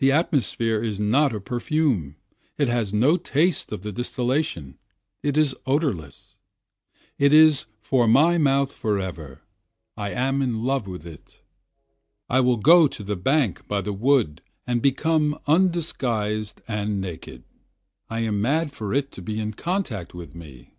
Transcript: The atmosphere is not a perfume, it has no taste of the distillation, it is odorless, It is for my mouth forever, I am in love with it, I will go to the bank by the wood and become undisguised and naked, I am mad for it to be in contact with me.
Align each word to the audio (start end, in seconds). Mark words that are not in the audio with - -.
The 0.00 0.12
atmosphere 0.12 0.84
is 0.84 1.00
not 1.00 1.34
a 1.34 1.40
perfume, 1.40 2.16
it 2.58 2.68
has 2.68 2.92
no 2.92 3.16
taste 3.16 3.72
of 3.72 3.80
the 3.80 3.90
distillation, 3.90 4.78
it 5.22 5.38
is 5.38 5.56
odorless, 5.64 6.36
It 7.16 7.32
is 7.32 7.64
for 7.80 8.06
my 8.06 8.36
mouth 8.36 8.70
forever, 8.74 9.40
I 9.96 10.10
am 10.10 10.42
in 10.42 10.62
love 10.62 10.86
with 10.86 11.06
it, 11.06 11.40
I 12.28 12.40
will 12.40 12.58
go 12.58 12.86
to 12.86 13.02
the 13.02 13.16
bank 13.16 13.66
by 13.66 13.80
the 13.80 13.94
wood 13.94 14.42
and 14.66 14.82
become 14.82 15.38
undisguised 15.46 16.60
and 16.68 17.00
naked, 17.00 17.42
I 18.10 18.20
am 18.20 18.42
mad 18.42 18.72
for 18.72 18.92
it 18.92 19.10
to 19.12 19.22
be 19.22 19.40
in 19.40 19.54
contact 19.54 20.12
with 20.12 20.34
me. 20.34 20.74